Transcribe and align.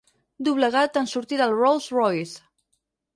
Doblegat 0.47 0.95
en 1.01 1.09
sortir 1.11 1.39
del 1.41 1.53
Rolls 1.59 1.91
Royce. 1.99 2.43